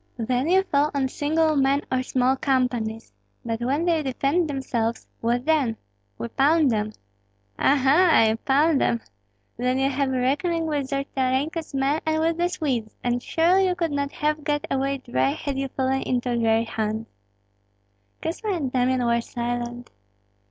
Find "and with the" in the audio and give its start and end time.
12.03-12.49